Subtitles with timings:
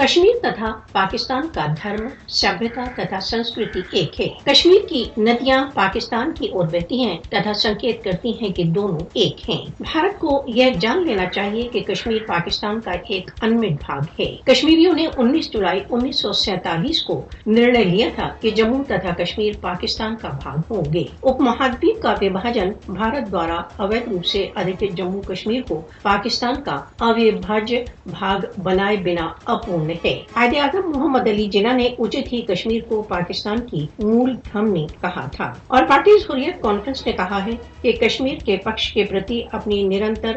[0.00, 6.48] کشمیر تتھا پاکستان کا دھرم، سبھیتا تتھا سنسکرتی ایک ہے کشمیر کی ندیاں پاکستان کی
[6.48, 11.06] اور بہتی ہیں، تتھا سنکیت کرتی ہیں کہ دونوں ایک ہیں۔ بھارت کو یہ جان
[11.06, 16.22] لینا چاہیے کہ کشمیر پاکستان کا ایک انمٹ بھاگ ہے۔ کشمیریوں نے انیس جولائی انیس
[16.22, 21.04] سو سینتالیس کو نرنے لیا تھا کہ جموں تتھا کشمیر پاکستان کا بھاگ ہوں گے۔
[21.22, 26.80] اپ مہادیپ کا وباجن بھارت دوارا اویدھ روپ سے ادھکت جموں کشمیر کو پاکستان کا
[27.00, 27.74] اویباج
[28.06, 33.02] بھاگ بنائے بنا اپورن ہے۔ قائد اعظم محمد علی جناح نے اچت ہی کشمیر کو
[33.02, 37.50] پاکستان کی مول دھم نے کہا تھا۔ اور پارٹی حریت کانفرنس نے کہا ہے
[37.82, 40.36] کہ کشمیر کے پکش کے پرتی اپنی نرنتر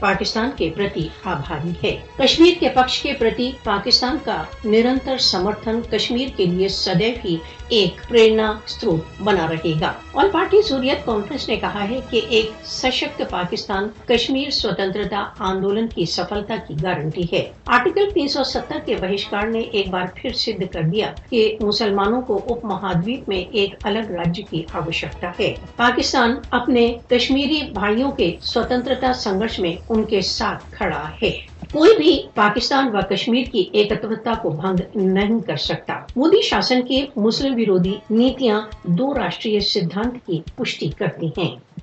[0.00, 6.28] پاکستان کے پرتی آبھاری ہے۔ کشمیر کے پکش کے پرتی پاکستان کا نرنتر سمرتھن کشمیر
[6.36, 7.36] کے لیے سدیو ہی
[7.68, 12.50] ایک پریرنا سروت بنا رہے گا۔ اور پارٹی حریت کانفرنس نے کہا ہے کہ ایک
[12.64, 18.96] سشکت پاکستان کشمیر سوتنترتا آندولن کی سفلتا کی گارنٹی ہے۔ آرٹیکل تین سو ستر کے
[19.00, 23.74] بہشکار نے ایک بار پھر سدھ کر دیا کہ مسلمانوں کو اپ مہادویپ میں ایک
[23.82, 30.20] الگ راجیہ کی آوشکتا ہے۔ پاکستان اپنے کشمیری بھائیوں کے سوتنترتا سنگرش میں ان کے
[30.20, 31.30] ساتھ کھڑا ہے۔
[31.72, 37.06] کوئی بھی پاکستان و کشمیر کی ایکتوتا کو بھنگ نہیں کر سکتا۔ مودی شاسن کے
[37.16, 41.79] مسلم ویرودھی نیتیاں دو راشٹریہ سدھانت کی پشٹی کرتی ہیں۔